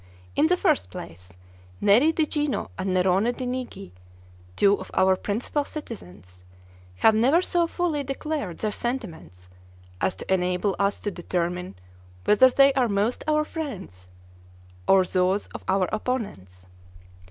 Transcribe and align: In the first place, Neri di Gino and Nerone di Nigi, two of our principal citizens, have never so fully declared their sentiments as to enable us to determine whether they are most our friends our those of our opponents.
In 0.35 0.47
the 0.47 0.57
first 0.57 0.89
place, 0.89 1.37
Neri 1.79 2.11
di 2.11 2.25
Gino 2.25 2.71
and 2.75 2.89
Nerone 2.89 3.37
di 3.37 3.45
Nigi, 3.45 3.91
two 4.55 4.73
of 4.79 4.89
our 4.95 5.15
principal 5.15 5.63
citizens, 5.63 6.43
have 6.95 7.13
never 7.13 7.39
so 7.39 7.67
fully 7.67 8.03
declared 8.03 8.57
their 8.57 8.71
sentiments 8.71 9.47
as 10.01 10.15
to 10.15 10.33
enable 10.33 10.75
us 10.79 10.99
to 11.01 11.11
determine 11.11 11.75
whether 12.25 12.49
they 12.49 12.73
are 12.73 12.89
most 12.89 13.23
our 13.27 13.45
friends 13.45 14.07
our 14.87 15.03
those 15.03 15.45
of 15.49 15.63
our 15.67 15.87
opponents. 15.93 16.65